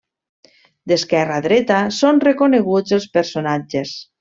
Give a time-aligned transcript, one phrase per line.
[0.91, 3.95] D'esquerra a dreta són reconeguts els personatges.